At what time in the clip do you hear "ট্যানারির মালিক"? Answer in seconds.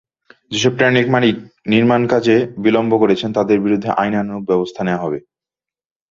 0.77-1.35